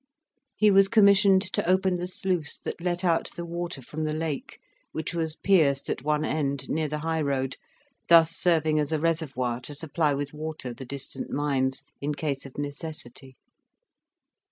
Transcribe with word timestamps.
He 0.55 0.71
was 0.71 0.87
commissioned 0.87 1.43
to 1.53 1.69
open 1.69 1.93
the 1.93 2.07
sluice 2.07 2.57
that 2.57 2.81
let 2.81 3.05
out 3.05 3.29
the 3.35 3.45
water 3.45 3.83
from 3.83 4.03
the 4.05 4.15
lake, 4.15 4.57
which 4.93 5.13
was 5.13 5.35
pierced 5.35 5.91
at 5.91 6.01
one 6.03 6.25
end, 6.25 6.67
near 6.71 6.87
the 6.87 6.97
high 7.05 7.21
road, 7.21 7.57
thus 8.09 8.31
serving 8.31 8.79
as 8.79 8.91
a 8.91 8.97
reservoir 8.97 9.61
to 9.61 9.75
supply 9.75 10.15
with 10.15 10.33
water 10.33 10.73
the 10.73 10.85
distant 10.85 11.29
mines, 11.29 11.83
in 12.01 12.15
case 12.15 12.47
of 12.47 12.57
necessity. 12.57 13.37